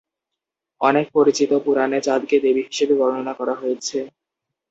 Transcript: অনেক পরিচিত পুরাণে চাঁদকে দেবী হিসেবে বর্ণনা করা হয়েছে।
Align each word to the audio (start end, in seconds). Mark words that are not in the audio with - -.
অনেক 0.81 1.05
পরিচিত 1.15 1.51
পুরাণে 1.65 1.99
চাঁদকে 2.01 2.37
দেবী 2.43 2.61
হিসেবে 2.69 2.93
বর্ণনা 3.01 3.33
করা 3.39 3.53
হয়েছে। 3.61 3.97